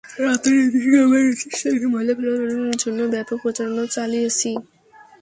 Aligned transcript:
রাতে 0.21 0.49
নির্দিষ্ট 0.55 0.91
সময়ে 0.95 1.23
নির্দিষ্ট 1.25 1.53
স্থানে 1.53 1.87
ময়লা 1.93 2.13
ফেলার 2.17 2.77
জন্য 2.83 2.99
ব্যাপক 3.13 3.37
প্রচারণাও 3.43 3.87
চালিয়েছি। 3.95 4.51